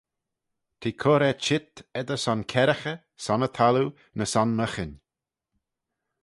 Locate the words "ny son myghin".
4.17-4.91